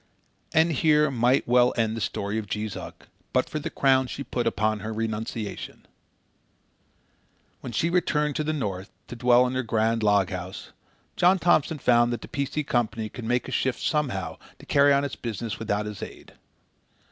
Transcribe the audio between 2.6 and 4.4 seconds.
Uck but for the crown she